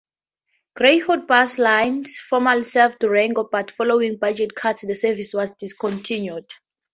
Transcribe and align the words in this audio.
Greyhound 0.77 1.27
Bus 1.27 1.59
Lines 1.59 2.17
formerly 2.17 2.63
served 2.63 2.97
Durango, 2.97 3.43
but 3.51 3.69
following 3.69 4.17
budget 4.17 4.55
cuts 4.55 4.81
the 4.81 4.95
service 4.95 5.31
was 5.31 5.51
discontinued. 5.51 6.49